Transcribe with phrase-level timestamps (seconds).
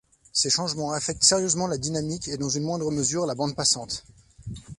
[0.33, 4.03] Ces changements affectent sérieusement la dynamique et dans une moindre mesure la bande passante.